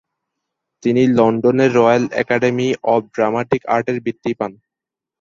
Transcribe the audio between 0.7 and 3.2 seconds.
তিনি লন্ডনের royal academy of